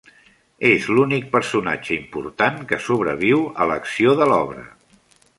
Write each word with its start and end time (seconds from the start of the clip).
És 0.69 0.85
l'únic 0.99 1.27
personatge 1.35 1.93
important 1.97 2.57
que 2.71 2.79
sobreviu 2.85 3.43
a 3.65 3.67
l'acció 3.73 4.15
de 4.23 4.29
l'obra. 4.33 4.65